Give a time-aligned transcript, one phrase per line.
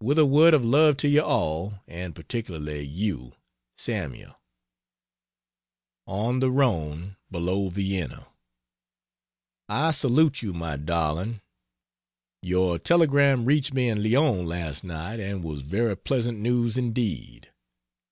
[0.00, 3.32] With a word of love to you all and particularly you,
[3.76, 4.38] SAML.
[6.06, 8.28] ON THE RHONE, BELOW VIENNA.
[9.68, 11.40] I salute you, my darling.
[12.40, 17.50] Your telegram reached me in Lyons last night and was very pleasant news indeed.